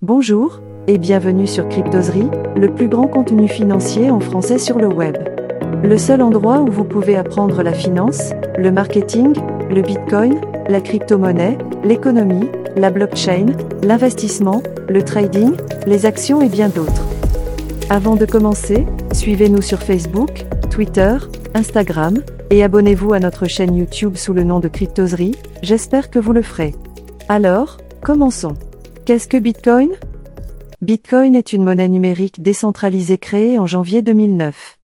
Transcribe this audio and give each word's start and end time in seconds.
Bonjour, 0.00 0.60
et 0.86 0.96
bienvenue 0.96 1.48
sur 1.48 1.68
Cryptoserie, 1.68 2.30
le 2.54 2.72
plus 2.72 2.86
grand 2.86 3.08
contenu 3.08 3.48
financier 3.48 4.12
en 4.12 4.20
français 4.20 4.58
sur 4.58 4.78
le 4.78 4.86
web. 4.86 5.16
Le 5.82 5.98
seul 5.98 6.22
endroit 6.22 6.60
où 6.60 6.70
vous 6.70 6.84
pouvez 6.84 7.16
apprendre 7.16 7.64
la 7.64 7.72
finance, 7.72 8.30
le 8.56 8.70
marketing, 8.70 9.34
le 9.68 9.82
bitcoin, 9.82 10.40
la 10.68 10.80
crypto-monnaie, 10.80 11.58
l'économie, 11.82 12.48
la 12.76 12.92
blockchain, 12.92 13.46
l'investissement, 13.82 14.62
le 14.88 15.02
trading, 15.02 15.56
les 15.84 16.06
actions 16.06 16.40
et 16.42 16.48
bien 16.48 16.68
d'autres. 16.68 17.04
Avant 17.90 18.14
de 18.14 18.24
commencer, 18.24 18.86
suivez-nous 19.12 19.62
sur 19.62 19.80
Facebook, 19.80 20.46
Twitter, 20.70 21.16
Instagram, 21.54 22.22
et 22.50 22.62
abonnez-vous 22.62 23.14
à 23.14 23.18
notre 23.18 23.46
chaîne 23.48 23.74
YouTube 23.74 24.14
sous 24.14 24.32
le 24.32 24.44
nom 24.44 24.60
de 24.60 24.68
Cryptoserie, 24.68 25.34
j'espère 25.64 26.08
que 26.08 26.20
vous 26.20 26.32
le 26.32 26.42
ferez. 26.42 26.76
Alors, 27.28 27.78
commençons. 28.00 28.54
Qu'est-ce 29.08 29.26
que 29.26 29.38
Bitcoin? 29.38 29.92
Bitcoin 30.82 31.34
est 31.34 31.54
une 31.54 31.64
monnaie 31.64 31.88
numérique 31.88 32.42
décentralisée 32.42 33.16
créée 33.16 33.58
en 33.58 33.64
janvier 33.64 34.02
2009. 34.02 34.76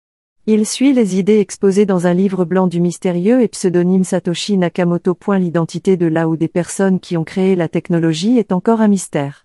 Il 0.46 0.64
suit 0.64 0.94
les 0.94 1.18
idées 1.18 1.40
exposées 1.40 1.84
dans 1.84 2.06
un 2.06 2.14
livre 2.14 2.46
blanc 2.46 2.66
du 2.66 2.80
mystérieux 2.80 3.42
et 3.42 3.48
pseudonyme 3.48 4.02
Satoshi 4.02 4.56
Nakamoto. 4.56 5.14
L'identité 5.38 5.98
de 5.98 6.06
là 6.06 6.26
ou 6.26 6.38
des 6.38 6.48
personnes 6.48 7.00
qui 7.00 7.18
ont 7.18 7.24
créé 7.24 7.54
la 7.54 7.68
technologie 7.68 8.38
est 8.38 8.52
encore 8.52 8.80
un 8.80 8.88
mystère. 8.88 9.44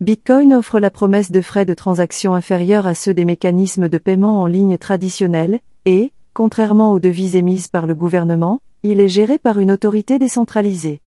Bitcoin 0.00 0.54
offre 0.54 0.80
la 0.80 0.90
promesse 0.90 1.30
de 1.30 1.40
frais 1.40 1.64
de 1.64 1.74
transaction 1.74 2.34
inférieurs 2.34 2.88
à 2.88 2.96
ceux 2.96 3.14
des 3.14 3.24
mécanismes 3.24 3.88
de 3.88 3.98
paiement 3.98 4.42
en 4.42 4.46
ligne 4.46 4.76
traditionnels, 4.76 5.60
et, 5.84 6.10
contrairement 6.34 6.90
aux 6.90 6.98
devises 6.98 7.36
émises 7.36 7.68
par 7.68 7.86
le 7.86 7.94
gouvernement, 7.94 8.58
il 8.82 8.98
est 8.98 9.08
géré 9.08 9.38
par 9.38 9.60
une 9.60 9.70
autorité 9.70 10.18
décentralisée. 10.18 11.00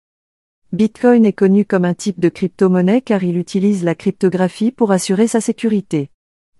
Bitcoin 0.72 1.26
est 1.26 1.32
connu 1.32 1.64
comme 1.64 1.84
un 1.84 1.94
type 1.94 2.20
de 2.20 2.28
crypto-monnaie 2.28 3.00
car 3.00 3.24
il 3.24 3.36
utilise 3.36 3.82
la 3.82 3.96
cryptographie 3.96 4.70
pour 4.70 4.92
assurer 4.92 5.26
sa 5.26 5.40
sécurité. 5.40 6.10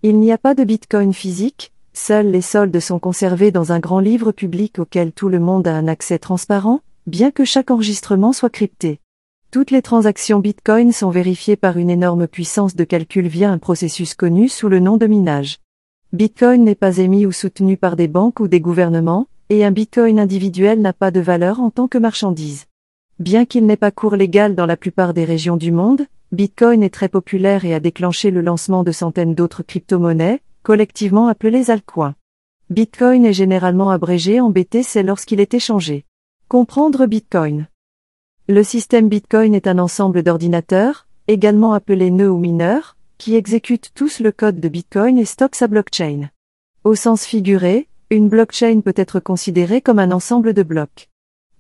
Il 0.03 0.19
n'y 0.19 0.33
a 0.33 0.39
pas 0.39 0.57
de 0.57 0.65
Bitcoin 0.65 1.15
physique, 1.15 1.73
seuls 1.93 2.29
les 2.29 2.41
soldes 2.41 2.81
sont 2.81 2.99
conservés 2.99 3.53
dans 3.53 3.71
un 3.71 3.79
grand 3.79 4.01
livre 4.01 4.33
public 4.33 4.81
auquel 4.81 5.13
tout 5.13 5.29
le 5.29 5.39
monde 5.39 5.69
a 5.69 5.77
un 5.77 5.87
accès 5.87 6.19
transparent, 6.19 6.81
bien 7.07 7.31
que 7.31 7.45
chaque 7.45 7.71
enregistrement 7.71 8.33
soit 8.33 8.51
crypté. 8.51 8.99
Toutes 9.53 9.71
les 9.71 9.81
transactions 9.81 10.41
Bitcoin 10.41 10.91
sont 10.91 11.11
vérifiées 11.11 11.55
par 11.55 11.77
une 11.77 11.89
énorme 11.89 12.27
puissance 12.27 12.75
de 12.75 12.83
calcul 12.83 13.29
via 13.29 13.53
un 13.53 13.59
processus 13.59 14.15
connu 14.15 14.49
sous 14.49 14.69
le 14.69 14.81
nom 14.81 14.97
de 14.97 15.07
minage. 15.07 15.59
Bitcoin 16.13 16.65
n'est 16.65 16.75
pas 16.75 16.99
émis 16.99 17.27
ou 17.27 17.33
soutenu 17.33 17.77
par 17.77 17.95
des 17.95 18.09
banques 18.09 18.41
ou 18.41 18.49
des 18.49 18.61
gouvernements, 18.61 19.29
et 19.51 19.65
un 19.65 19.71
Bitcoin 19.71 20.19
individuel 20.19 20.81
n'a 20.81 20.93
pas 20.93 21.13
de 21.13 21.21
valeur 21.21 21.61
en 21.61 21.71
tant 21.71 21.87
que 21.87 21.99
marchandise. 21.99 22.67
Bien 23.21 23.45
qu'il 23.45 23.67
n'ait 23.67 23.77
pas 23.77 23.91
cours 23.91 24.17
légal 24.17 24.55
dans 24.55 24.65
la 24.65 24.79
plupart 24.79 25.13
des 25.13 25.27
régions 25.27 25.59
du 25.59 25.73
monde, 25.73 26.07
Bitcoin 26.33 26.83
est 26.83 26.95
très 26.95 27.11
populaire 27.11 27.67
et 27.67 27.75
a 27.75 27.79
déclenché 27.79 28.31
le 28.31 28.41
lancement 28.41 28.83
de 28.83 28.93
centaines 28.93 29.35
d'autres 29.35 29.63
crypto-monnaies, 29.63 30.41
collectivement 30.63 31.29
appelées 31.29 31.71
altcoins. 31.71 32.15
Bitcoin 32.71 33.27
est 33.27 33.35
généralement 33.35 33.91
abrégé 33.91 34.41
en 34.41 34.49
BTC 34.49 35.03
lorsqu'il 35.03 35.39
est 35.39 35.53
échangé. 35.53 36.07
Comprendre 36.49 37.05
Bitcoin. 37.05 37.67
Le 38.49 38.63
système 38.63 39.11
Bitcoin 39.11 39.55
est 39.55 39.67
un 39.67 39.79
ensemble 39.79 40.23
d'ordinateurs, 40.23 41.07
également 41.29 41.75
appelés 41.75 42.11
nœuds 42.11 42.33
ou 42.33 42.39
mineurs, 42.39 42.97
qui 43.19 43.35
exécutent 43.35 43.93
tous 43.95 44.21
le 44.21 44.33
code 44.33 44.61
de 44.61 44.69
Bitcoin 44.71 45.19
et 45.19 45.27
stockent 45.27 45.57
sa 45.57 45.67
blockchain. 45.67 46.31
Au 46.85 46.95
sens 46.95 47.27
figuré, 47.27 47.87
une 48.09 48.31
blockchain 48.31 48.81
peut 48.81 48.95
être 48.97 49.21
considérée 49.21 49.83
comme 49.83 49.99
un 49.99 50.11
ensemble 50.11 50.55
de 50.55 50.63
blocs. 50.63 51.10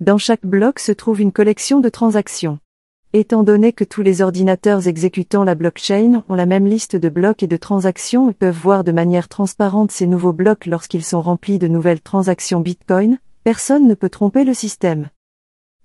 Dans 0.00 0.16
chaque 0.16 0.46
bloc 0.46 0.78
se 0.78 0.92
trouve 0.92 1.20
une 1.20 1.30
collection 1.30 1.78
de 1.78 1.90
transactions. 1.90 2.58
Étant 3.12 3.42
donné 3.42 3.74
que 3.74 3.84
tous 3.84 4.00
les 4.00 4.22
ordinateurs 4.22 4.86
exécutant 4.86 5.44
la 5.44 5.54
blockchain 5.54 6.24
ont 6.30 6.34
la 6.34 6.46
même 6.46 6.66
liste 6.66 6.96
de 6.96 7.10
blocs 7.10 7.42
et 7.42 7.46
de 7.46 7.58
transactions 7.58 8.30
et 8.30 8.32
peuvent 8.32 8.58
voir 8.58 8.82
de 8.82 8.92
manière 8.92 9.28
transparente 9.28 9.90
ces 9.90 10.06
nouveaux 10.06 10.32
blocs 10.32 10.64
lorsqu'ils 10.64 11.04
sont 11.04 11.20
remplis 11.20 11.58
de 11.58 11.68
nouvelles 11.68 12.00
transactions 12.00 12.60
Bitcoin, 12.60 13.18
personne 13.44 13.86
ne 13.86 13.92
peut 13.92 14.08
tromper 14.08 14.44
le 14.44 14.54
système. 14.54 15.10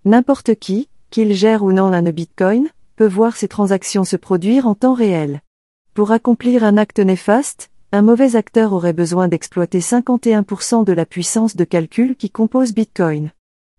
N'importe 0.06 0.56
qui, 0.56 0.88
qu'il 1.10 1.34
gère 1.34 1.64
ou 1.64 1.74
non 1.74 1.92
un 1.92 2.02
Bitcoin, 2.04 2.70
peut 2.96 3.08
voir 3.08 3.36
ces 3.36 3.50
transactions 3.50 4.06
se 4.06 4.16
produire 4.16 4.66
en 4.66 4.76
temps 4.76 4.94
réel. 4.94 5.42
Pour 5.94 6.12
accomplir 6.12 6.64
un 6.64 6.78
acte 6.78 7.00
néfaste, 7.00 7.70
un 7.92 8.02
mauvais 8.02 8.38
acteur 8.38 8.72
aurait 8.72 8.94
besoin 8.94 9.28
d'exploiter 9.28 9.80
51% 9.80 10.86
de 10.86 10.94
la 10.94 11.06
puissance 11.06 11.58
de 11.58 11.66
calcul 11.66 12.16
qui 12.16 12.30
compose 12.30 12.74
Bitcoin. 12.74 13.32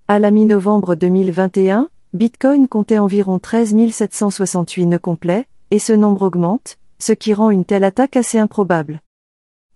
À 0.08 0.20
la 0.20 0.30
mi-novembre 0.30 0.94
2021, 0.94 1.88
Bitcoin 2.12 2.68
comptait 2.68 3.00
environ 3.00 3.40
13 3.40 3.90
768 3.90 4.86
nœuds 4.86 5.00
complets, 5.00 5.46
et 5.72 5.80
ce 5.80 5.92
nombre 5.92 6.22
augmente, 6.22 6.78
ce 7.00 7.12
qui 7.12 7.34
rend 7.34 7.50
une 7.50 7.64
telle 7.64 7.82
attaque 7.82 8.16
assez 8.16 8.38
improbable. 8.38 9.00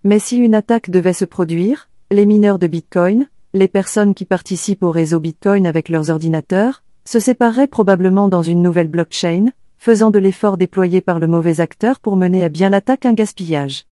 Mais 0.05 0.21
si 0.21 0.37
une 0.37 0.55
attaque 0.55 0.89
devait 0.89 1.15
se 1.15 1.25
produire, 1.25 1.89
les 2.13 2.27
mineurs 2.27 2.61
de 2.61 2.69
Bitcoin, 2.69 3.27
les 3.55 3.67
personnes 3.67 4.15
qui 4.15 4.25
participent 4.25 4.85
au 4.85 4.93
réseau 4.93 5.19
Bitcoin 5.19 5.67
avec 5.67 5.89
leurs 5.89 6.11
ordinateurs, 6.11 6.85
se 7.05 7.19
sépareraient 7.19 7.67
probablement 7.67 8.29
dans 8.29 8.43
une 8.43 8.63
nouvelle 8.63 8.87
blockchain, 8.87 9.47
faisant 9.79 10.13
de 10.13 10.21
l'effort 10.21 10.59
déployé 10.59 11.01
par 11.01 11.19
le 11.19 11.27
mauvais 11.27 11.61
acteur 11.61 11.99
pour 11.99 12.15
mener 12.15 12.45
à 12.45 12.49
bien 12.49 12.71
l'attaque 12.71 13.05
un 13.05 13.15
gaspillage. 13.15 13.87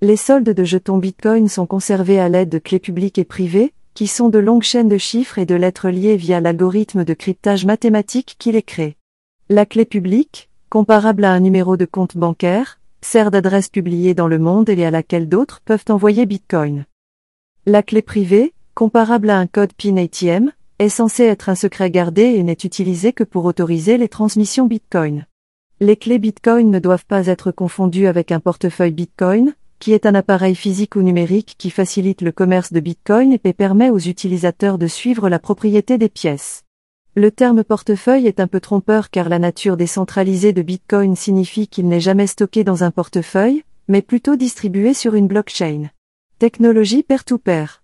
Les 0.00 0.16
soldes 0.16 0.48
de 0.48 0.64
jetons 0.64 0.96
Bitcoin 0.96 1.46
sont 1.46 1.66
conservés 1.66 2.20
à 2.20 2.30
l'aide 2.30 2.48
de 2.48 2.58
clés 2.58 2.78
publiques 2.78 3.18
et 3.18 3.24
privées, 3.24 3.74
qui 3.98 4.06
sont 4.06 4.28
de 4.28 4.38
longues 4.38 4.62
chaînes 4.62 4.88
de 4.88 4.96
chiffres 4.96 5.40
et 5.40 5.44
de 5.44 5.56
lettres 5.56 5.88
liées 5.88 6.14
via 6.14 6.40
l'algorithme 6.40 7.02
de 7.02 7.14
cryptage 7.14 7.66
mathématique 7.66 8.36
qui 8.38 8.52
les 8.52 8.62
crée. 8.62 8.96
La 9.48 9.66
clé 9.66 9.84
publique, 9.84 10.50
comparable 10.70 11.24
à 11.24 11.32
un 11.32 11.40
numéro 11.40 11.76
de 11.76 11.84
compte 11.84 12.16
bancaire, 12.16 12.78
sert 13.00 13.32
d'adresse 13.32 13.68
publiée 13.68 14.14
dans 14.14 14.28
le 14.28 14.38
monde 14.38 14.68
et 14.68 14.84
à 14.84 14.92
laquelle 14.92 15.28
d'autres 15.28 15.62
peuvent 15.64 15.86
envoyer 15.88 16.26
Bitcoin. 16.26 16.84
La 17.66 17.82
clé 17.82 18.00
privée, 18.00 18.54
comparable 18.74 19.30
à 19.30 19.38
un 19.38 19.48
code 19.48 19.72
PIN 19.72 19.96
ATM, 19.96 20.52
est 20.78 20.90
censé 20.90 21.24
être 21.24 21.48
un 21.48 21.56
secret 21.56 21.90
gardé 21.90 22.22
et 22.22 22.44
n'est 22.44 22.52
utilisé 22.52 23.12
que 23.12 23.24
pour 23.24 23.46
autoriser 23.46 23.98
les 23.98 24.08
transmissions 24.08 24.66
Bitcoin. 24.66 25.26
Les 25.80 25.96
clés 25.96 26.20
Bitcoin 26.20 26.70
ne 26.70 26.78
doivent 26.78 27.06
pas 27.06 27.26
être 27.26 27.50
confondues 27.50 28.06
avec 28.06 28.30
un 28.30 28.38
portefeuille 28.38 28.92
Bitcoin, 28.92 29.56
qui 29.78 29.92
est 29.92 30.06
un 30.06 30.14
appareil 30.14 30.54
physique 30.54 30.96
ou 30.96 31.02
numérique 31.02 31.54
qui 31.58 31.70
facilite 31.70 32.22
le 32.22 32.32
commerce 32.32 32.72
de 32.72 32.80
Bitcoin 32.80 33.32
et 33.32 33.38
permet 33.38 33.90
aux 33.90 33.98
utilisateurs 33.98 34.78
de 34.78 34.86
suivre 34.86 35.28
la 35.28 35.38
propriété 35.38 35.98
des 35.98 36.08
pièces. 36.08 36.64
Le 37.14 37.30
terme 37.30 37.64
portefeuille 37.64 38.26
est 38.26 38.40
un 38.40 38.46
peu 38.46 38.60
trompeur 38.60 39.10
car 39.10 39.28
la 39.28 39.38
nature 39.38 39.76
décentralisée 39.76 40.52
de 40.52 40.62
Bitcoin 40.62 41.16
signifie 41.16 41.66
qu'il 41.66 41.88
n'est 41.88 42.00
jamais 42.00 42.26
stocké 42.26 42.64
dans 42.64 42.84
un 42.84 42.90
portefeuille, 42.90 43.64
mais 43.88 44.02
plutôt 44.02 44.36
distribué 44.36 44.94
sur 44.94 45.14
une 45.14 45.26
blockchain. 45.26 45.90
Technologie 46.38 47.02
peer-to-pair. 47.02 47.82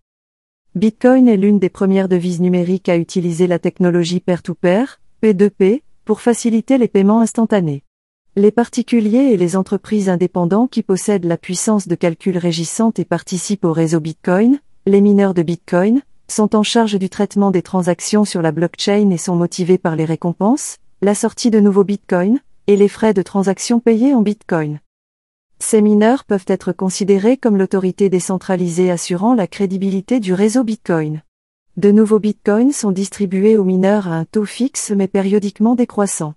Bitcoin 0.74 1.28
est 1.28 1.36
l'une 1.36 1.58
des 1.58 1.68
premières 1.68 2.08
devises 2.08 2.40
numériques 2.40 2.88
à 2.88 2.96
utiliser 2.96 3.46
la 3.46 3.58
technologie 3.58 4.20
peer-to-pair, 4.20 5.00
P2P, 5.22 5.82
pour 6.04 6.20
faciliter 6.20 6.78
les 6.78 6.88
paiements 6.88 7.20
instantanés. 7.20 7.82
Les 8.36 8.50
particuliers 8.50 9.30
et 9.30 9.36
les 9.36 9.54
entreprises 9.54 10.08
indépendants 10.08 10.66
qui 10.66 10.82
possèdent 10.82 11.24
la 11.24 11.36
puissance 11.36 11.86
de 11.86 11.94
calcul 11.94 12.36
régissante 12.36 12.98
et 12.98 13.04
participent 13.04 13.64
au 13.64 13.72
réseau 13.72 14.00
Bitcoin, 14.00 14.58
les 14.86 15.00
mineurs 15.00 15.34
de 15.34 15.42
Bitcoin, 15.42 16.02
sont 16.26 16.56
en 16.56 16.64
charge 16.64 16.98
du 16.98 17.08
traitement 17.08 17.52
des 17.52 17.62
transactions 17.62 18.24
sur 18.24 18.42
la 18.42 18.50
blockchain 18.50 19.10
et 19.10 19.18
sont 19.18 19.36
motivés 19.36 19.78
par 19.78 19.94
les 19.94 20.04
récompenses, 20.04 20.78
la 21.00 21.14
sortie 21.14 21.52
de 21.52 21.60
nouveaux 21.60 21.84
Bitcoins, 21.84 22.40
et 22.66 22.74
les 22.74 22.88
frais 22.88 23.14
de 23.14 23.22
transaction 23.22 23.78
payés 23.78 24.14
en 24.14 24.22
Bitcoin. 24.22 24.80
Ces 25.60 25.80
mineurs 25.80 26.24
peuvent 26.24 26.46
être 26.48 26.72
considérés 26.72 27.36
comme 27.36 27.56
l'autorité 27.56 28.08
décentralisée 28.08 28.90
assurant 28.90 29.34
la 29.34 29.46
crédibilité 29.46 30.18
du 30.18 30.34
réseau 30.34 30.64
Bitcoin. 30.64 31.22
De 31.76 31.92
nouveaux 31.92 32.18
Bitcoins 32.18 32.72
sont 32.72 32.90
distribués 32.90 33.56
aux 33.56 33.64
mineurs 33.64 34.08
à 34.08 34.16
un 34.16 34.24
taux 34.24 34.44
fixe 34.44 34.90
mais 34.90 35.06
périodiquement 35.06 35.76
décroissant. 35.76 36.34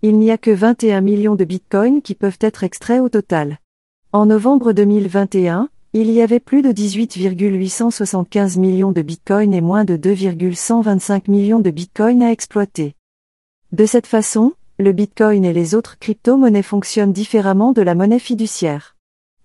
Il 0.00 0.20
n'y 0.20 0.30
a 0.30 0.38
que 0.38 0.52
21 0.52 1.00
millions 1.00 1.34
de 1.34 1.42
Bitcoins 1.44 2.02
qui 2.02 2.14
peuvent 2.14 2.38
être 2.40 2.62
extraits 2.62 3.00
au 3.00 3.08
total. 3.08 3.58
En 4.12 4.26
novembre 4.26 4.70
2021, 4.72 5.68
il 5.92 6.12
y 6.12 6.22
avait 6.22 6.38
plus 6.38 6.62
de 6.62 6.70
18,875 6.70 8.58
millions 8.58 8.92
de 8.92 9.02
Bitcoins 9.02 9.52
et 9.52 9.60
moins 9.60 9.84
de 9.84 9.96
2,125 9.96 11.26
millions 11.26 11.58
de 11.58 11.70
Bitcoins 11.70 12.22
à 12.22 12.30
exploiter. 12.30 12.94
De 13.72 13.86
cette 13.86 14.06
façon, 14.06 14.52
le 14.78 14.92
Bitcoin 14.92 15.44
et 15.44 15.52
les 15.52 15.74
autres 15.74 15.98
crypto-monnaies 15.98 16.62
fonctionnent 16.62 17.12
différemment 17.12 17.72
de 17.72 17.82
la 17.82 17.96
monnaie 17.96 18.20
fiduciaire. 18.20 18.94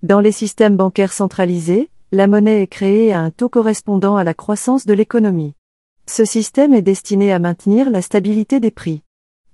Dans 0.04 0.20
les 0.20 0.32
systèmes 0.32 0.78
bancaires 0.78 1.14
centralisés, 1.14 1.90
la 2.12 2.28
monnaie 2.28 2.62
est 2.62 2.68
créée 2.68 3.12
à 3.12 3.22
un 3.22 3.32
taux 3.32 3.50
correspondant 3.50 4.18
à 4.18 4.24
la 4.24 4.36
croissance 4.36 4.86
de 4.86 4.94
l'économie. 4.94 5.56
Ce 6.06 6.26
système 6.26 6.76
est 6.76 6.84
destiné 6.84 7.34
à 7.34 7.40
maintenir 7.40 7.90
la 7.90 8.04
stabilité 8.04 8.60
des 8.60 8.70
prix. 8.70 9.02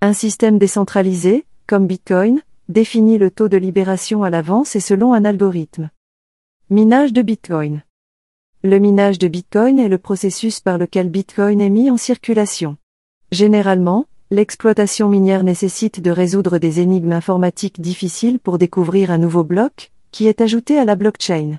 Un 0.01 0.13
système 0.13 0.57
décentralisé, 0.57 1.45
comme 1.67 1.87
Bitcoin, 1.87 2.41
définit 2.67 3.17
le 3.17 3.31
taux 3.31 3.49
de 3.49 3.57
libération 3.57 4.23
à 4.23 4.29
l'avance 4.29 4.75
et 4.75 4.79
selon 4.79 5.13
un 5.13 5.25
algorithme. 5.25 5.89
Minage 6.69 7.13
de 7.13 7.21
Bitcoin. 7.21 7.83
Le 8.63 8.79
minage 8.79 9.19
de 9.19 9.27
Bitcoin 9.27 9.79
est 9.79 9.89
le 9.89 9.97
processus 9.97 10.59
par 10.59 10.77
lequel 10.77 11.09
Bitcoin 11.09 11.61
est 11.61 11.69
mis 11.69 11.89
en 11.89 11.97
circulation. 11.97 12.77
Généralement, 13.31 14.05
L'exploitation 14.31 15.09
minière 15.09 15.43
nécessite 15.43 16.01
de 16.01 16.11
résoudre 16.11 16.59
des 16.59 16.81
énigmes 16.81 17.13
informatiques 17.13 17.81
difficiles 17.81 18.37
pour 18.37 18.59
découvrir 18.59 19.09
un 19.09 19.17
nouveau 19.17 19.43
bloc, 19.43 19.91
qui 20.11 20.27
est 20.27 20.39
ajouté 20.39 20.77
à 20.77 20.85
la 20.85 20.95
blockchain. 20.95 21.57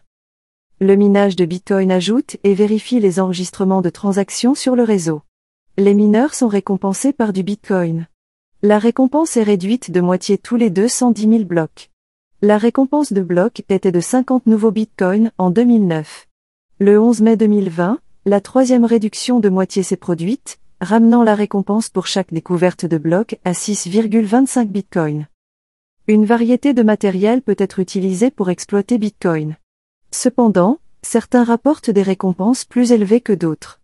Le 0.78 0.94
minage 0.94 1.34
de 1.34 1.44
Bitcoin 1.44 1.90
ajoute 1.90 2.37
et 2.44 2.54
vérifie 2.54 3.00
les 3.00 3.19
enregistrements 3.19 3.82
de 3.82 3.90
transactions 3.90 4.54
sur 4.54 4.76
le 4.76 4.84
réseau. 4.84 5.22
Les 5.78 5.94
mineurs 5.94 6.32
sont 6.32 6.46
récompensés 6.46 7.12
par 7.12 7.32
du 7.32 7.42
Bitcoin. 7.42 8.06
La 8.62 8.79
récompense 8.79 9.39
est 9.39 9.43
réduite 9.43 9.91
de 9.91 10.03
moitié 10.03 10.37
tous 10.37 10.57
les 10.57 10.69
210 10.69 11.23
000 11.23 11.45
blocs. 11.45 11.91
La 12.43 12.59
récompense 12.59 13.11
de 13.11 13.23
blocs 13.23 13.62
était 13.71 13.91
de 13.91 14.01
50 14.01 14.45
nouveaux 14.45 14.71
Bitcoins 14.71 15.33
en 15.39 15.49
2009. 15.49 16.29
Le 16.79 17.01
11 17.01 17.23
mai 17.23 17.37
2020, 17.39 18.01
la 18.27 18.41
troisième 18.43 18.85
réduction 18.85 19.41
de 19.41 19.49
moitié 19.49 19.83
s'est 19.83 19.97
produite, 19.97 20.59
ramenant 20.83 21.23
la 21.23 21.35
récompense 21.35 21.89
pour 21.89 22.07
chaque 22.07 22.35
découverte 22.35 22.85
de 22.85 22.99
bloc 22.99 23.41
à 23.47 23.53
6,25 23.53 24.67
bitcoins. 24.67 25.27
Une 26.07 26.27
variété 26.27 26.75
de 26.75 26.83
matériel 26.83 27.41
peut 27.41 27.57
être 27.57 27.79
utilisée 27.79 28.31
pour 28.31 28.51
exploiter 28.51 28.99
Bitcoin. 28.99 29.57
Cependant, 30.11 30.81
certains 31.01 31.45
rapportent 31.45 31.89
des 31.89 32.03
récompenses 32.03 32.67
plus 32.67 32.93
élevées 32.93 33.23
que 33.23 33.33
d'autres. 33.33 33.81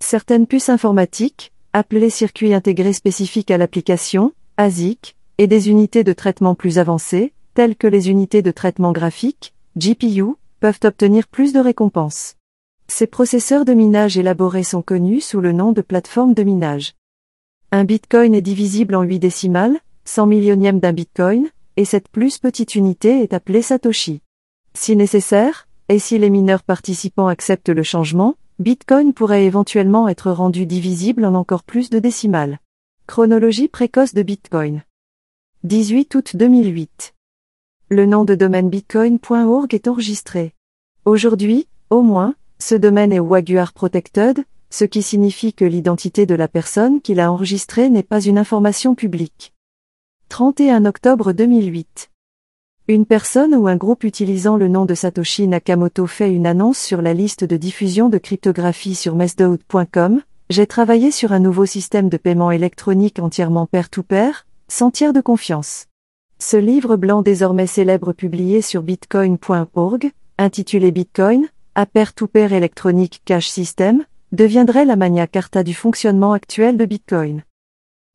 Certaines 0.00 0.46
puces 0.46 0.68
informatiques, 0.68 1.50
appelées 1.78 2.10
circuits 2.10 2.54
intégrés 2.54 2.92
spécifiques 2.92 3.52
à 3.52 3.56
l'application, 3.56 4.32
ASIC, 4.56 5.16
et 5.38 5.46
des 5.46 5.70
unités 5.70 6.02
de 6.02 6.12
traitement 6.12 6.56
plus 6.56 6.78
avancées, 6.78 7.32
telles 7.54 7.76
que 7.76 7.86
les 7.86 8.10
unités 8.10 8.42
de 8.42 8.50
traitement 8.50 8.90
graphique, 8.90 9.54
GPU, 9.76 10.34
peuvent 10.58 10.80
obtenir 10.82 11.28
plus 11.28 11.52
de 11.52 11.60
récompenses. 11.60 12.34
Ces 12.88 13.06
processeurs 13.06 13.64
de 13.64 13.74
minage 13.74 14.18
élaborés 14.18 14.64
sont 14.64 14.82
connus 14.82 15.20
sous 15.20 15.40
le 15.40 15.52
nom 15.52 15.70
de 15.70 15.80
plateforme 15.80 16.34
de 16.34 16.42
minage. 16.42 16.94
Un 17.70 17.84
bitcoin 17.84 18.34
est 18.34 18.42
divisible 18.42 18.96
en 18.96 19.02
8 19.02 19.20
décimales, 19.20 19.78
100 20.04 20.26
millionièmes 20.26 20.80
d'un 20.80 20.92
bitcoin, 20.92 21.48
et 21.76 21.84
cette 21.84 22.08
plus 22.08 22.38
petite 22.38 22.74
unité 22.74 23.22
est 23.22 23.32
appelée 23.32 23.62
Satoshi. 23.62 24.20
Si 24.74 24.96
nécessaire, 24.96 25.68
et 25.88 26.00
si 26.00 26.18
les 26.18 26.30
mineurs 26.30 26.64
participants 26.64 27.28
acceptent 27.28 27.68
le 27.68 27.84
changement, 27.84 28.34
Bitcoin 28.60 29.12
pourrait 29.12 29.44
éventuellement 29.44 30.08
être 30.08 30.32
rendu 30.32 30.66
divisible 30.66 31.24
en 31.24 31.34
encore 31.34 31.62
plus 31.62 31.90
de 31.90 32.00
décimales. 32.00 32.58
Chronologie 33.06 33.68
précoce 33.68 34.14
de 34.14 34.22
Bitcoin. 34.22 34.82
18 35.62 36.12
août 36.16 36.34
2008. 36.34 37.14
Le 37.88 38.04
nom 38.04 38.24
de 38.24 38.34
domaine 38.34 38.68
bitcoin.org 38.68 39.72
est 39.72 39.86
enregistré. 39.86 40.54
Aujourd'hui, 41.04 41.68
au 41.90 42.02
moins, 42.02 42.34
ce 42.58 42.74
domaine 42.74 43.12
est 43.12 43.20
WAGUAR 43.20 43.72
Protected, 43.72 44.44
ce 44.70 44.84
qui 44.84 45.02
signifie 45.02 45.52
que 45.52 45.64
l'identité 45.64 46.26
de 46.26 46.34
la 46.34 46.48
personne 46.48 47.00
qui 47.00 47.14
l'a 47.14 47.30
enregistré 47.30 47.88
n'est 47.90 48.02
pas 48.02 48.20
une 48.20 48.38
information 48.38 48.96
publique. 48.96 49.54
31 50.30 50.84
octobre 50.84 51.30
2008. 51.30 52.10
Une 52.90 53.04
personne 53.04 53.54
ou 53.54 53.68
un 53.68 53.76
groupe 53.76 54.02
utilisant 54.02 54.56
le 54.56 54.66
nom 54.66 54.86
de 54.86 54.94
Satoshi 54.94 55.46
Nakamoto 55.46 56.06
fait 56.06 56.32
une 56.32 56.46
annonce 56.46 56.78
sur 56.78 57.02
la 57.02 57.12
liste 57.12 57.44
de 57.44 57.58
diffusion 57.58 58.08
de 58.08 58.16
cryptographie 58.16 58.94
sur 58.94 59.14
mesdout.com. 59.14 60.22
J'ai 60.48 60.66
travaillé 60.66 61.10
sur 61.10 61.32
un 61.32 61.38
nouveau 61.38 61.66
système 61.66 62.08
de 62.08 62.16
paiement 62.16 62.50
électronique 62.50 63.18
entièrement 63.18 63.66
pair-to-pair, 63.66 64.46
sans 64.68 64.90
tiers 64.90 65.12
de 65.12 65.20
confiance. 65.20 65.84
Ce 66.38 66.56
livre 66.56 66.96
blanc 66.96 67.20
désormais 67.20 67.66
célèbre 67.66 68.14
publié 68.14 68.62
sur 68.62 68.82
bitcoin.org, 68.82 70.10
intitulé 70.38 70.90
Bitcoin, 70.90 71.46
à 71.74 71.84
pair-to-pair 71.84 72.54
électronique 72.54 73.20
cash 73.26 73.48
system, 73.48 74.02
deviendrait 74.32 74.86
la 74.86 74.96
Magna 74.96 75.26
Carta 75.26 75.62
du 75.62 75.74
fonctionnement 75.74 76.32
actuel 76.32 76.78
de 76.78 76.86
Bitcoin. 76.86 77.42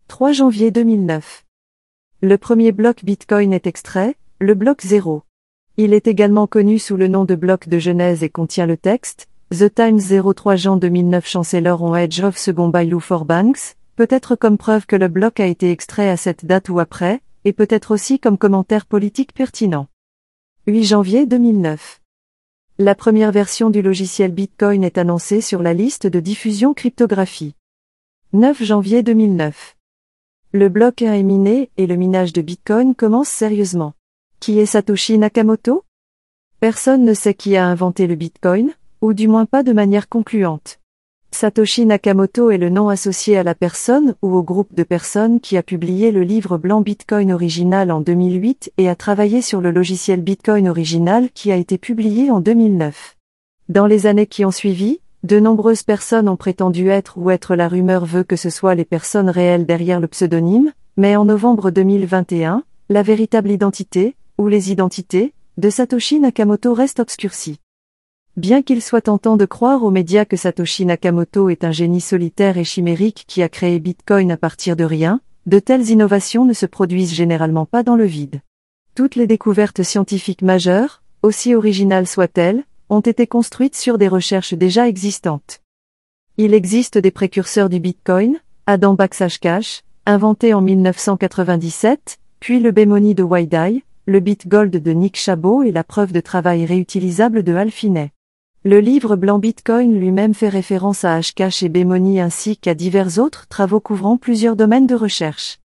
3 0.08 0.32
janvier 0.32 0.72
2009. 0.72 1.46
Le 2.22 2.40
premier 2.40 2.72
bloc 2.72 3.06
Bitcoin 3.06 3.54
est 3.54 3.68
extrait, 3.68 4.16
le 4.44 4.56
bloc 4.56 4.82
0. 4.82 5.24
Il 5.78 5.94
est 5.94 6.06
également 6.06 6.48
connu 6.48 6.78
sous 6.78 6.98
le 6.98 7.08
nom 7.08 7.24
de 7.24 7.34
bloc 7.34 7.70
de 7.70 7.80
Genèse 7.80 8.24
et 8.24 8.30
contient 8.30 8.66
le 8.66 8.76
texte 8.76 9.30
The 9.52 9.74
Times 9.74 10.02
03 10.34 10.58
Jean 10.58 10.76
2009 10.76 11.26
Chancellor 11.26 11.82
on 11.82 11.96
Edge 11.96 12.20
of 12.20 12.38
Second 12.38 12.68
by 12.68 12.86
Lou 12.86 13.00
for 13.00 13.24
Banks, 13.24 13.78
peut-être 13.96 14.36
comme 14.36 14.58
preuve 14.58 14.86
que 14.86 14.98
le 14.98 15.08
bloc 15.08 15.40
a 15.40 15.46
été 15.46 15.72
extrait 15.72 16.10
à 16.10 16.18
cette 16.18 16.44
date 16.46 16.68
ou 16.68 16.80
après, 16.80 17.22
et 17.46 17.54
peut-être 17.54 17.92
aussi 17.92 18.20
comme 18.20 18.38
commentaire 18.38 18.86
politique 18.86 19.34
pertinent. 19.34 19.88
8 20.68 20.84
janvier 20.84 21.26
2009. 21.26 22.02
La 22.80 22.96
première 22.96 23.32
version 23.32 23.70
du 23.70 23.82
logiciel 23.82 24.34
Bitcoin 24.34 24.84
est 24.84 24.98
annoncée 24.98 25.40
sur 25.40 25.62
la 25.62 25.74
liste 25.74 26.06
de 26.06 26.20
diffusion 26.20 26.74
cryptographie. 26.74 27.56
9 28.34 28.62
janvier 28.62 29.04
2009. 29.04 29.78
Le 30.52 30.68
bloc 30.68 31.02
1 31.02 31.14
est 31.14 31.24
miné 31.24 31.70
et 31.78 31.88
le 31.88 31.96
minage 31.96 32.34
de 32.34 32.42
Bitcoin 32.42 32.94
commence 32.94 33.30
sérieusement. 33.30 33.94
Qui 34.44 34.60
est 34.60 34.66
Satoshi 34.66 35.18
Nakamoto? 35.18 35.86
Personne 36.60 37.06
ne 37.06 37.14
sait 37.14 37.34
qui 37.34 37.56
a 37.56 37.66
inventé 37.66 38.08
le 38.08 38.16
Bitcoin, 38.16 38.74
ou 39.00 39.14
du 39.14 39.30
moins 39.30 39.46
pas 39.46 39.64
de 39.64 39.72
manière 39.72 40.10
concluante. 40.10 40.82
Satoshi 41.32 41.86
Nakamoto 41.86 42.52
est 42.52 42.58
le 42.58 42.68
nom 42.68 42.90
associé 42.90 43.38
à 43.38 43.44
la 43.44 43.56
personne 43.56 44.16
ou 44.22 44.36
au 44.36 44.44
groupe 44.44 44.76
de 44.76 44.84
personnes 44.84 45.40
qui 45.40 45.56
a 45.56 45.64
publié 45.64 46.12
le 46.12 46.24
livre 46.24 46.58
blanc 46.58 46.82
Bitcoin 46.82 47.32
original 47.32 47.90
en 47.90 48.02
2008 48.02 48.74
et 48.78 48.90
a 48.90 48.98
travaillé 48.98 49.42
sur 49.42 49.62
le 49.62 49.72
logiciel 49.72 50.22
Bitcoin 50.22 50.68
original 50.68 51.30
qui 51.34 51.50
a 51.54 51.56
été 51.56 51.78
publié 51.78 52.30
en 52.30 52.42
2009. 52.42 53.16
Dans 53.70 53.86
les 53.86 54.08
années 54.08 54.28
qui 54.28 54.44
ont 54.44 54.52
suivi, 54.52 55.00
de 55.24 55.40
nombreuses 55.40 55.84
personnes 55.84 56.28
ont 56.28 56.36
prétendu 56.36 56.90
être 56.90 57.18
ou 57.18 57.32
être 57.32 57.56
la 57.56 57.70
rumeur 57.70 58.04
veut 58.06 58.24
que 58.24 58.36
ce 58.36 58.50
soit 58.50 58.76
les 58.76 58.84
personnes 58.84 59.30
réelles 59.30 59.66
derrière 59.66 60.02
le 60.02 60.10
pseudonyme, 60.10 60.74
mais 60.98 61.16
en 61.16 61.24
novembre 61.24 61.72
2021, 61.72 62.64
la 62.90 63.04
véritable 63.04 63.50
identité, 63.50 64.18
les 64.48 64.72
identités, 64.72 65.34
de 65.58 65.70
Satoshi 65.70 66.20
Nakamoto 66.20 66.74
reste 66.74 67.00
obscurcie. 67.00 67.60
Bien 68.36 68.64
qu'il 68.64 68.82
soit 68.82 69.02
tentant 69.02 69.38
de 69.38 69.46
croire 69.46 69.84
aux 69.84 69.92
médias 69.92 70.26
que 70.26 70.38
Satoshi 70.38 70.86
Nakamoto 70.86 71.50
est 71.50 71.64
un 71.64 71.72
génie 71.72 72.02
solitaire 72.02 72.58
et 72.58 72.64
chimérique 72.64 73.26
qui 73.28 73.44
a 73.44 73.50
créé 73.50 73.80
Bitcoin 73.80 74.32
à 74.32 74.38
partir 74.38 74.76
de 74.76 74.84
rien, 74.84 75.22
de 75.46 75.60
telles 75.60 75.90
innovations 75.90 76.46
ne 76.46 76.54
se 76.54 76.66
produisent 76.66 77.14
généralement 77.14 77.66
pas 77.66 77.84
dans 77.84 77.96
le 77.96 78.06
vide. 78.06 78.42
Toutes 78.96 79.16
les 79.16 79.28
découvertes 79.28 79.84
scientifiques 79.84 80.42
majeures, 80.42 81.04
aussi 81.22 81.54
originales 81.54 82.08
soient-elles, 82.08 82.64
ont 82.90 83.02
été 83.02 83.28
construites 83.28 83.76
sur 83.76 83.98
des 83.98 84.08
recherches 84.08 84.54
déjà 84.54 84.88
existantes. 84.88 85.62
Il 86.38 86.54
existe 86.54 86.98
des 86.98 87.12
précurseurs 87.12 87.70
du 87.70 87.80
Bitcoin, 87.80 88.40
Adam 88.66 88.96
Backslash 88.96 89.84
inventé 90.06 90.54
en 90.54 90.62
1997, 90.62 92.18
puis 92.40 92.60
le 92.60 92.72
Bemoni 92.72 93.16
de 93.16 93.24
Waidai, 93.24 93.84
le 94.06 94.20
BitGold 94.20 94.76
de 94.76 94.92
Nick 94.92 95.16
Chabot 95.18 95.64
et 95.64 95.72
la 95.72 95.86
preuve 95.86 96.12
de 96.12 96.20
travail 96.20 96.66
réutilisable 96.66 97.42
de 97.42 97.54
Hal 97.54 97.70
le 98.66 98.80
livre 98.80 99.16
blanc 99.16 99.40
Bitcoin 99.40 99.98
lui-même 99.98 100.34
fait 100.34 100.50
référence 100.50 101.04
à 101.04 101.16
Hashcash 101.16 101.64
et 101.64 101.70
Bemoni 101.70 102.22
ainsi 102.22 102.56
qu'à 102.56 102.74
divers 102.74 103.20
autres 103.20 103.48
travaux 103.48 103.80
couvrant 103.82 104.16
plusieurs 104.16 104.56
domaines 104.56 104.88
de 104.88 104.96
recherche. 104.96 105.60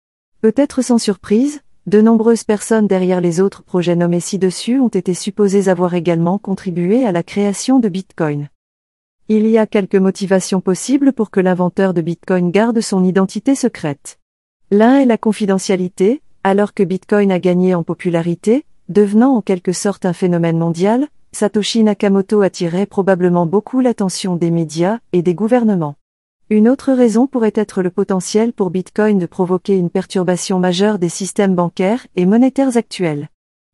Peut-être 0.41 0.83
sans 0.83 0.99
surprise, 0.99 1.61
de 1.87 2.01
nombreuses 2.01 2.45
personnes 2.45 2.87
derrière 2.87 3.21
les 3.21 3.41
autres 3.41 3.63
projets 3.63 3.97
nommés 3.97 4.21
ci-dessus 4.21 4.81
ont 4.81 4.89
été 4.89 5.15
supposées 5.15 5.69
avoir 5.69 5.95
également 5.95 6.39
contribué 6.39 7.05
à 7.05 7.13
la 7.13 7.23
création 7.23 7.79
de 7.79 7.89
Bitcoin. 7.89 8.49
Il 9.29 9.47
y 9.47 9.59
a 9.59 9.67
quelques 9.67 9.95
motivations 9.95 10.61
possibles 10.61 11.13
pour 11.13 11.31
que 11.31 11.41
l'inventeur 11.41 11.95
de 11.95 12.01
Bitcoin 12.01 12.51
garde 12.51 12.81
son 12.81 13.05
identité 13.05 13.55
secrète. 13.55 14.19
L'un 14.71 14.99
est 14.99 15.07
la 15.07 15.19
confidentialité, 15.19 16.21
alors 16.45 16.75
que 16.75 16.83
Bitcoin 16.83 17.33
a 17.33 17.39
gagné 17.39 17.75
en 17.75 17.83
popularité, 17.83 18.67
devenant 18.91 19.35
en 19.35 19.41
quelque 19.41 19.73
sorte 19.73 20.05
un 20.05 20.13
phénomène 20.13 20.59
mondial, 20.59 21.09
Satoshi 21.33 21.83
Nakamoto 21.83 22.43
attirait 22.43 22.85
probablement 22.85 23.47
beaucoup 23.47 23.81
l'attention 23.81 24.37
des 24.37 24.51
médias 24.51 24.99
et 25.15 25.23
des 25.23 25.35
gouvernements. 25.35 25.97
Une 26.51 26.69
autre 26.69 26.93
raison 26.93 27.27
pourrait 27.27 27.55
être 27.55 27.83
le 27.83 27.89
potentiel 27.89 28.53
pour 28.53 28.69
Bitcoin 28.69 29.19
de 29.19 29.25
provoquer 29.25 29.77
une 29.77 29.89
perturbation 29.89 30.59
majeure 30.59 30.99
des 30.99 31.09
systèmes 31.09 31.55
bancaires 31.55 32.07
et 32.15 32.27
monétaires 32.27 32.77
actuels. 32.77 33.31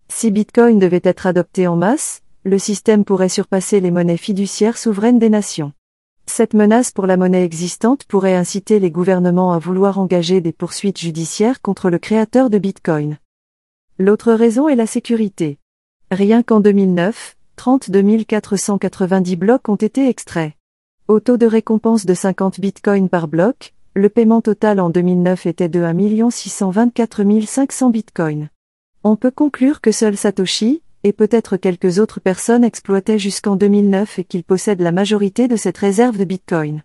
Si 0.08 0.30
Bitcoin 0.30 0.78
devait 0.78 1.02
être 1.02 1.26
adopté 1.26 1.66
en 1.66 1.74
masse, 1.74 2.22
le 2.44 2.58
système 2.58 3.04
pourrait 3.04 3.28
surpasser 3.28 3.80
les 3.80 3.90
monnaies 3.90 4.16
fiduciaires 4.16 4.78
souveraines 4.78 5.18
des 5.18 5.28
nations. 5.28 5.72
Cette 6.32 6.54
menace 6.54 6.92
pour 6.92 7.08
la 7.08 7.16
monnaie 7.16 7.44
existante 7.44 8.04
pourrait 8.04 8.36
inciter 8.36 8.78
les 8.78 8.92
gouvernements 8.92 9.52
à 9.52 9.58
vouloir 9.58 9.98
engager 9.98 10.40
des 10.40 10.52
poursuites 10.52 11.00
judiciaires 11.00 11.60
contre 11.60 11.90
le 11.90 11.98
créateur 11.98 12.50
de 12.50 12.58
Bitcoin. 12.58 13.18
L'autre 13.98 14.32
raison 14.32 14.68
est 14.68 14.76
la 14.76 14.86
sécurité. 14.86 15.58
Rien 16.12 16.44
qu'en 16.44 16.60
2009, 16.60 17.36
32 17.56 18.22
490 18.22 19.34
blocs 19.34 19.68
ont 19.68 19.74
été 19.74 20.08
extraits. 20.08 20.52
Au 21.08 21.18
taux 21.18 21.36
de 21.36 21.46
récompense 21.46 22.06
de 22.06 22.14
50 22.14 22.60
bitcoins 22.60 23.08
par 23.08 23.26
bloc, 23.26 23.74
le 23.94 24.08
paiement 24.08 24.40
total 24.40 24.78
en 24.78 24.88
2009 24.88 25.46
était 25.46 25.68
de 25.68 25.82
1 25.82 26.30
624 26.30 27.24
500 27.44 27.90
bitcoins. 27.90 28.50
On 29.02 29.16
peut 29.16 29.32
conclure 29.32 29.80
que 29.80 29.90
seul 29.90 30.16
Satoshi, 30.16 30.80
et 31.04 31.12
peut-être 31.12 31.56
quelques 31.56 31.98
autres 31.98 32.20
personnes 32.20 32.64
exploitaient 32.64 33.18
jusqu'en 33.18 33.56
2009 33.56 34.18
et 34.18 34.24
qu'il 34.24 34.44
possède 34.44 34.80
la 34.80 34.92
majorité 34.92 35.48
de 35.48 35.56
cette 35.56 35.78
réserve 35.78 36.18
de 36.18 36.24
bitcoin. 36.24 36.82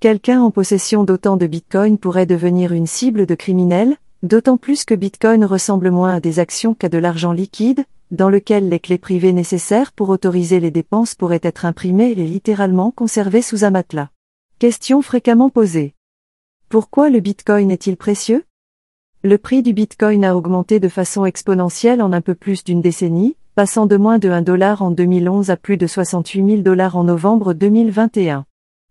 Quelqu'un 0.00 0.40
en 0.40 0.52
possession 0.52 1.02
d'autant 1.02 1.36
de 1.36 1.48
Bitcoin 1.48 1.98
pourrait 1.98 2.24
devenir 2.24 2.72
une 2.72 2.86
cible 2.86 3.26
de 3.26 3.34
criminels, 3.34 3.96
d'autant 4.22 4.56
plus 4.56 4.84
que 4.84 4.94
Bitcoin 4.94 5.44
ressemble 5.44 5.90
moins 5.90 6.14
à 6.14 6.20
des 6.20 6.38
actions 6.38 6.72
qu'à 6.72 6.88
de 6.88 6.98
l'argent 6.98 7.32
liquide, 7.32 7.84
dans 8.12 8.30
lequel 8.30 8.68
les 8.68 8.78
clés 8.78 8.98
privées 8.98 9.32
nécessaires 9.32 9.90
pour 9.90 10.08
autoriser 10.08 10.60
les 10.60 10.70
dépenses 10.70 11.16
pourraient 11.16 11.40
être 11.42 11.64
imprimées 11.64 12.12
et 12.12 12.14
littéralement 12.14 12.92
conservées 12.92 13.42
sous 13.42 13.64
un 13.64 13.70
matelas. 13.70 14.10
Question 14.60 15.02
fréquemment 15.02 15.50
posée. 15.50 15.94
Pourquoi 16.68 17.10
le 17.10 17.18
Bitcoin 17.18 17.72
est-il 17.72 17.96
précieux? 17.96 18.44
Le 19.24 19.36
prix 19.36 19.64
du 19.64 19.72
Bitcoin 19.72 20.24
a 20.24 20.36
augmenté 20.36 20.78
de 20.78 20.88
façon 20.88 21.24
exponentielle 21.24 22.02
en 22.02 22.12
un 22.12 22.20
peu 22.20 22.36
plus 22.36 22.62
d'une 22.62 22.80
décennie, 22.80 23.34
passant 23.56 23.86
de 23.86 23.96
moins 23.96 24.20
de 24.20 24.30
1 24.30 24.42
dollar 24.42 24.80
en 24.80 24.92
2011 24.92 25.50
à 25.50 25.56
plus 25.56 25.76
de 25.76 25.88
68 25.88 26.46
000 26.46 26.62
dollars 26.62 26.96
en 26.96 27.02
novembre 27.02 27.52
2021. 27.52 28.44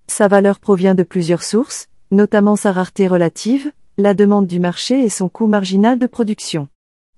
Sa 0.07 0.27
valeur 0.27 0.59
provient 0.59 0.95
de 0.95 1.03
plusieurs 1.03 1.43
sources, 1.43 1.87
notamment 2.11 2.57
sa 2.57 2.73
rareté 2.73 3.07
relative, 3.07 3.71
la 3.97 4.13
demande 4.13 4.47
du 4.47 4.59
marché 4.59 5.01
et 5.01 5.07
son 5.07 5.29
coût 5.29 5.47
marginal 5.47 5.97
de 5.97 6.07
production. 6.07 6.67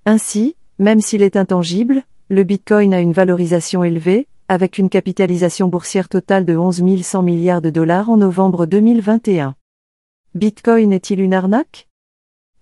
Ainsi, 0.05 0.55
même 0.77 1.01
s'il 1.01 1.23
est 1.23 1.35
intangible, 1.35 2.03
le 2.29 2.43
Bitcoin 2.43 2.93
a 2.93 2.99
une 2.99 3.13
valorisation 3.13 3.83
élevée, 3.83 4.27
avec 4.49 4.77
une 4.77 4.89
capitalisation 4.89 5.67
boursière 5.67 6.09
totale 6.09 6.45
de 6.45 6.55
11 6.55 7.01
100 7.01 7.23
milliards 7.23 7.63
de 7.63 7.71
dollars 7.71 8.11
en 8.11 8.17
novembre 8.17 8.67
2021. 8.67 9.55
Bitcoin 10.35 10.93
est-il 10.93 11.21
une 11.21 11.33
arnaque? 11.33 11.88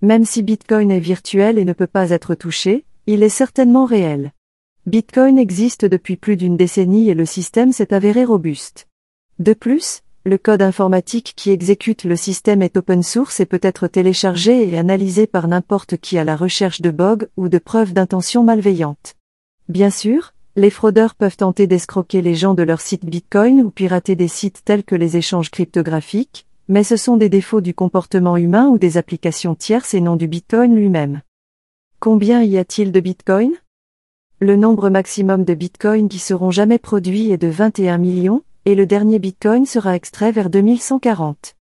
Même 0.04 0.26
si 0.26 0.44
Bitcoin 0.44 0.92
est 0.92 1.00
virtuel 1.00 1.58
et 1.58 1.66
ne 1.66 1.74
peut 1.74 1.88
pas 1.88 2.12
être 2.12 2.36
touché, 2.36 2.86
il 3.08 3.24
est 3.24 3.30
certainement 3.30 3.86
réel. 3.86 4.32
Bitcoin 4.86 5.40
existe 5.40 5.86
depuis 5.86 6.18
plus 6.18 6.38
d'une 6.38 6.56
décennie 6.56 7.10
et 7.10 7.16
le 7.16 7.26
système 7.26 7.72
s'est 7.72 7.96
avéré 7.96 8.24
robuste. 8.24 8.88
De 9.40 9.54
plus, 9.54 10.04
le 10.24 10.38
code 10.38 10.62
informatique 10.62 11.34
qui 11.36 11.50
exécute 11.50 12.04
le 12.04 12.16
système 12.16 12.62
est 12.62 12.78
open 12.78 13.02
source 13.02 13.40
et 13.40 13.48
peut 13.48 13.60
être 13.64 13.88
téléchargé 13.88 14.70
et 14.70 14.78
analysé 14.78 15.26
par 15.26 15.48
n'importe 15.48 15.98
qui 15.98 16.20
à 16.20 16.24
la 16.24 16.36
recherche 16.36 16.82
de 16.82 16.92
bugs 16.92 17.28
ou 17.36 17.50
de 17.50 17.58
preuves 17.58 17.94
d'intentions 17.94 18.44
malveillantes. 18.44 19.16
Bien 19.68 19.90
sûr, 19.90 20.34
les 20.56 20.70
fraudeurs 20.70 21.16
peuvent 21.16 21.38
tenter 21.38 21.66
d'escroquer 21.66 22.22
les 22.22 22.36
gens 22.36 22.54
de 22.54 22.64
leur 22.64 22.82
site 22.82 23.06
Bitcoin 23.06 23.62
ou 23.62 23.72
pirater 23.72 24.16
des 24.16 24.28
sites 24.28 24.62
tels 24.64 24.84
que 24.84 24.96
les 24.96 25.18
échanges 25.18 25.50
cryptographiques, 25.50 26.46
mais 26.68 26.84
ce 26.84 26.98
sont 26.98 27.18
des 27.18 27.30
défauts 27.30 27.62
du 27.62 27.74
comportement 27.74 28.38
humain 28.38 28.68
ou 28.68 28.78
des 28.78 28.98
applications 28.98 29.56
tierces 29.56 29.94
et 29.94 30.02
non 30.02 30.16
du 30.16 30.28
Bitcoin 30.28 30.76
lui-même. 30.76 31.22
Combien 32.00 32.44
y 32.44 32.58
a-t-il 32.58 32.92
de 32.92 33.00
Bitcoin? 33.00 33.52
Le 34.40 34.56
nombre 34.56 34.90
maximum 34.90 35.46
de 35.46 35.54
Bitcoin 35.54 36.10
qui 36.10 36.20
seront 36.20 36.52
jamais 36.52 36.78
produits 36.78 37.32
est 37.32 37.38
de 37.38 37.48
21 37.48 37.98
millions, 37.98 38.44
et 38.66 38.76
le 38.76 38.86
dernier 38.86 39.18
Bitcoin 39.18 39.66
sera 39.66 39.96
extrait 39.96 40.32
vers 40.32 40.50
2140. 40.50 41.56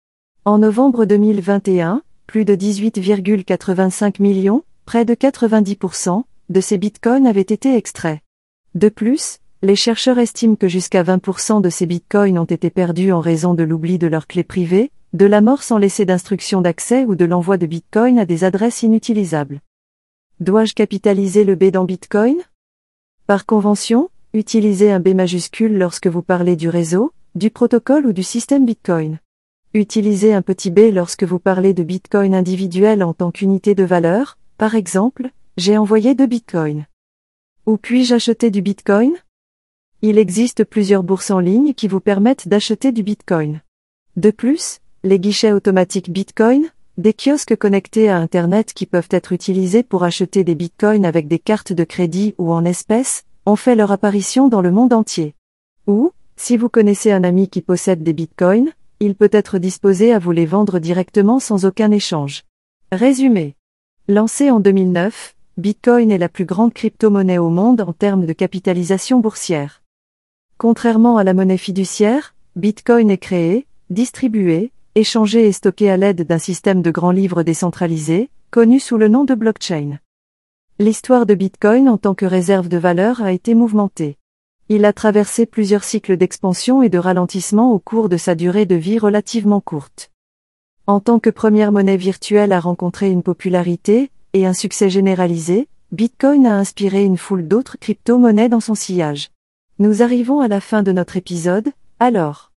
En 0.43 0.57
novembre 0.57 1.05
2021, 1.05 2.01
plus 2.27 2.43
de 2.43 2.55
18,85 2.55 4.21
millions, 4.21 4.63
près 4.85 5.05
de 5.05 5.13
90%, 5.13 6.24
de 6.50 6.62
ces 6.62 6.77
Bitcoins 6.77 7.27
avaient 7.27 7.41
été 7.41 7.75
extraits. 7.75 8.19
De 8.74 8.89
plus, 8.89 9.39
les 9.65 9.75
chercheurs 9.75 10.19
estiment 10.19 10.55
que 10.55 10.69
jusqu'à 10.69 11.03
20% 11.03 11.62
de 11.62 11.69
ces 11.69 11.86
Bitcoins 11.86 12.39
ont 12.39 12.45
été 12.45 12.69
perdus 12.69 13.12
en 13.12 13.19
raison 13.19 13.53
de 13.53 13.63
l'oubli 13.63 13.98
de 13.98 14.07
leurs 14.07 14.27
clés 14.27 14.43
privées, 14.43 14.91
de 15.12 15.25
la 15.25 15.41
mort 15.41 15.63
sans 15.63 15.77
laisser 15.77 16.05
d'instruction 16.05 16.62
d'accès 16.62 17.03
ou 17.03 17.15
de 17.15 17.25
l'envoi 17.25 17.57
de 17.57 17.65
Bitcoin 17.65 18.19
à 18.19 18.25
des 18.25 18.43
adresses 18.43 18.84
inutilisables. 18.84 19.60
Dois-je 20.39 20.74
capitaliser 20.74 21.43
le 21.43 21.55
B 21.55 21.65
dans 21.65 21.84
Bitcoin? 21.86 22.38
Par 23.27 23.45
convention, 23.45 24.10
Utilisez 24.36 24.91
un 24.91 25.00
B 25.00 25.13
majuscule 25.15 25.77
lorsque 25.77 26.07
vous 26.07 26.22
parlez 26.22 26.57
du 26.57 26.67
réseau, 26.67 27.13
du 27.36 27.50
protocole 27.50 28.05
ou 28.05 28.12
du 28.12 28.22
système 28.22 28.65
Bitcoin. 28.65 29.19
Utilisez 29.74 30.34
un 30.34 30.41
petit 30.41 30.72
b 30.72 30.91
lorsque 30.91 31.24
vous 31.24 31.39
parlez 31.39 31.74
de 31.74 31.84
Bitcoin 31.84 32.36
individuel 32.36 33.01
en 33.01 33.13
tant 33.13 33.31
qu'unité 33.31 33.75
de 33.75 33.86
valeur, 33.86 34.38
par 34.57 34.75
exemple, 34.75 35.29
j'ai 35.55 35.77
envoyé 35.77 36.15
deux 36.15 36.25
Bitcoins. 36.25 36.86
Où 37.65 37.77
puis-je 37.77 38.13
acheter 38.13 38.51
du 38.51 38.62
Bitcoin? 38.62 39.13
Il 40.07 40.19
existe 40.19 40.65
plusieurs 40.65 41.01
bourses 41.01 41.31
en 41.31 41.39
ligne 41.39 41.74
qui 41.74 41.88
vous 41.88 42.00
permettent 42.00 42.47
d'acheter 42.47 42.91
du 42.91 43.01
Bitcoin. 43.01 43.62
De 44.17 44.29
plus, 44.29 44.77
les 45.03 45.17
guichets 45.17 45.51
automatiques 45.51 46.12
Bitcoin, 46.12 46.69
des 47.00 47.12
kiosques 47.12 47.55
connectés 47.55 48.07
à 48.07 48.17
Internet 48.17 48.74
qui 48.75 48.85
peuvent 48.85 49.09
être 49.09 49.31
utilisés 49.31 49.81
pour 49.81 50.03
acheter 50.03 50.43
des 50.43 50.53
bitcoins 50.53 51.05
avec 51.05 51.27
des 51.27 51.39
cartes 51.39 51.74
de 51.74 51.83
crédit 51.83 52.35
ou 52.38 52.53
en 52.53 52.65
espèces, 52.65 53.24
ont 53.47 53.55
fait 53.55 53.74
leur 53.74 53.91
apparition 53.91 54.47
dans 54.47 54.62
le 54.62 54.69
monde 54.69 54.93
entier. 54.93 55.33
Ou, 55.88 56.12
si 56.35 56.55
vous 56.55 56.69
connaissez 56.69 57.12
un 57.12 57.24
ami 57.24 57.50
qui 57.50 57.63
possède 57.63 58.03
des 58.03 58.13
bitcoins, 58.13 58.74
il 59.00 59.15
peut 59.15 59.31
être 59.31 59.57
disposé 59.57 60.13
à 60.13 60.19
vous 60.19 60.33
les 60.33 60.45
vendre 60.45 60.77
directement 60.77 61.39
sans 61.39 61.65
aucun 61.65 61.89
échange. 61.89 62.43
Résumé. 62.91 63.55
Lancé 64.07 64.51
en 64.51 64.59
2009, 64.59 65.35
Bitcoin 65.57 66.12
est 66.12 66.19
la 66.19 66.29
plus 66.29 66.45
grande 66.45 66.75
crypto-monnaie 66.75 67.39
au 67.39 67.50
monde 67.50 67.81
en 67.81 67.91
termes 67.91 68.27
de 68.27 68.33
capitalisation 68.33 69.19
boursière. 69.19 69.81
Contrairement 70.57 71.17
à 71.17 71.25
la 71.25 71.33
monnaie 71.33 71.57
fiduciaire, 71.57 72.33
Bitcoin 72.55 73.12
est 73.12 73.17
créé, 73.17 73.67
distribué, 73.89 74.71
échangé 74.95 75.47
et 75.47 75.51
stocké 75.51 75.89
à 75.89 75.97
l'aide 75.97 76.21
d'un 76.21 76.38
système 76.38 76.81
de 76.81 76.91
grands 76.91 77.12
livres 77.12 77.43
décentralisés, 77.43 78.29
connu 78.51 78.79
sous 78.79 78.95
le 78.97 79.09
nom 79.09 79.25
de 79.25 79.35
blockchain. 79.35 80.00
L'histoire 80.79 81.25
de 81.25 81.35
Bitcoin 81.35 81.89
en 81.89 81.97
tant 81.97 82.15
que 82.15 82.25
réserve 82.25 82.69
de 82.69 82.77
valeur 82.77 83.21
a 83.21 83.33
été 83.33 83.53
mouvementée. 83.53 84.17
Il 84.69 84.85
a 84.85 84.93
traversé 84.93 85.45
plusieurs 85.45 85.83
cycles 85.83 86.15
d'expansion 86.15 86.81
et 86.81 86.89
de 86.89 87.00
ralentissement 87.00 87.74
au 87.74 87.79
cours 87.79 88.07
de 88.07 88.15
sa 88.15 88.33
durée 88.33 88.65
de 88.65 88.75
vie 88.75 88.97
relativement 88.97 89.59
courte. 89.59 90.09
En 90.88 91.01
tant 91.01 91.19
que 91.19 91.29
première 91.29 91.74
monnaie 91.74 91.97
virtuelle 91.97 92.53
a 92.53 92.62
rencontré 92.62 93.12
une 93.12 93.24
popularité 93.24 94.09
et 94.31 94.45
un 94.45 94.53
succès 94.53 94.89
généralisé, 94.89 95.67
Bitcoin 95.91 96.45
a 96.45 96.55
inspiré 96.55 97.03
une 97.03 97.17
foule 97.17 97.45
d'autres 97.45 97.77
crypto-monnaies 97.77 98.50
dans 98.50 98.62
son 98.62 98.75
sillage. 98.75 99.31
Nous 99.79 100.01
arrivons 100.01 100.39
à 100.39 100.48
la 100.48 100.62
fin 100.62 100.84
de 100.84 100.91
notre 100.91 101.17
épisode, 101.17 101.70
alors. 102.00 102.51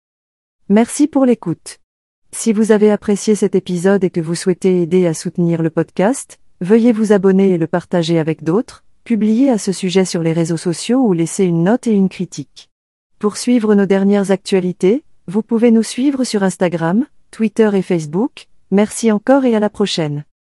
Merci 0.68 1.06
pour 1.06 1.25
l'écoute. 1.25 1.78
Si 2.32 2.52
vous 2.52 2.73
avez 2.73 2.90
apprécié 2.90 3.35
cet 3.35 3.54
épisode 3.54 4.04
et 4.04 4.11
que 4.11 4.20
vous 4.20 4.35
souhaitez 4.35 4.82
aider 4.82 5.06
à 5.06 5.14
soutenir 5.14 5.62
le 5.62 5.70
podcast, 5.70 6.38
Veuillez 6.62 6.92
vous 6.92 7.12
abonner 7.12 7.50
et 7.50 7.58
le 7.58 7.66
partager 7.66 8.18
avec 8.18 8.42
d'autres, 8.42 8.82
publier 9.04 9.50
à 9.50 9.58
ce 9.58 9.73
sujet 9.73 10.06
sur 10.06 10.23
les 10.23 10.32
réseaux 10.32 10.56
sociaux 10.56 11.00
ou 11.00 11.12
laisser 11.12 11.44
une 11.44 11.64
note 11.64 11.87
et 11.87 11.92
une 11.92 12.08
critique. 12.08 12.70
Pour 13.18 13.37
suivre 13.37 13.75
nos 13.75 13.85
dernières 13.85 14.30
actualités, 14.30 15.04
vous 15.26 15.42
pouvez 15.42 15.70
nous 15.70 15.82
suivre 15.82 16.25
sur 16.25 16.42
Instagram, 16.42 17.04
Twitter 17.30 17.68
et 17.75 17.82
Facebook. 17.82 18.46
Merci 18.70 19.12
encore 19.12 19.44
et 19.44 19.54
à 19.54 19.61
la 19.61 19.68
prochaine. 19.68 20.25